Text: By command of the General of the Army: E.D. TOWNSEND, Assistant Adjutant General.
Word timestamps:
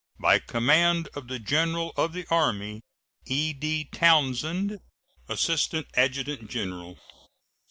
By 0.19 0.39
command 0.39 1.09
of 1.13 1.27
the 1.27 1.37
General 1.37 1.93
of 1.95 2.13
the 2.13 2.25
Army: 2.31 2.81
E.D. 3.27 3.89
TOWNSEND, 3.91 4.79
Assistant 5.29 5.85
Adjutant 5.93 6.49
General. 6.49 6.97